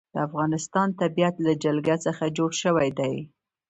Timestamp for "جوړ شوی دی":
2.37-3.15